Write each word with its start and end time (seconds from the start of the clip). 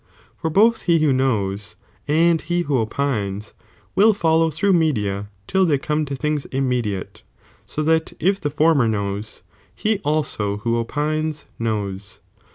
for 0.35 0.49
both 0.49 0.81
he 0.89 0.97
who 0.97 1.13
knows 1.13 1.75
¥^tu»idBsk 1.75 1.75
and 2.31 2.41
he 2.41 2.61
who 2.63 2.79
opines 2.79 3.53
will 3.93 4.15
follow 4.15 4.49
through 4.49 4.73
media 4.73 5.29
till 5.45 5.67
j^'H^i"'',"' 5.67 5.77
theycome 5.77 6.07
to 6.07 6.15
things 6.15 6.45
immediate, 6.45 7.21
so 7.67 7.83
that 7.83 8.11
if 8.19 8.41
the 8.41 8.49
former 8.49 8.85
u 8.87 8.89
ioquitj 8.89 8.93
knows, 8.93 9.41
he 9.75 9.99
also 9.99 10.57
who 10.57 10.79
opines 10.79 11.45
knows. 11.59 12.19